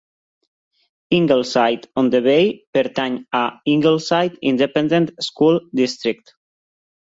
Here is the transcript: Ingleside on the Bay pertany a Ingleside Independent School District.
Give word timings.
Ingleside 1.11 1.87
on 1.95 2.09
the 2.09 2.21
Bay 2.21 2.65
pertany 2.73 3.19
a 3.31 3.59
Ingleside 3.67 4.35
Independent 4.41 5.11
School 5.23 5.59
District. 5.75 6.33